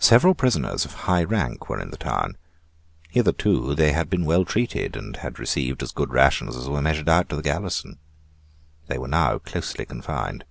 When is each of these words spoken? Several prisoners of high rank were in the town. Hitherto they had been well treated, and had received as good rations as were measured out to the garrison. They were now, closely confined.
Several 0.00 0.34
prisoners 0.34 0.86
of 0.86 0.94
high 0.94 1.22
rank 1.24 1.68
were 1.68 1.78
in 1.78 1.90
the 1.90 1.98
town. 1.98 2.38
Hitherto 3.10 3.74
they 3.74 3.92
had 3.92 4.08
been 4.08 4.24
well 4.24 4.46
treated, 4.46 4.96
and 4.96 5.14
had 5.16 5.38
received 5.38 5.82
as 5.82 5.92
good 5.92 6.10
rations 6.10 6.56
as 6.56 6.70
were 6.70 6.80
measured 6.80 7.10
out 7.10 7.28
to 7.28 7.36
the 7.36 7.42
garrison. 7.42 7.98
They 8.86 8.96
were 8.96 9.08
now, 9.08 9.36
closely 9.38 9.84
confined. 9.84 10.46